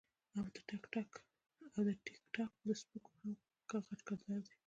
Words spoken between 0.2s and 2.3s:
او د ټک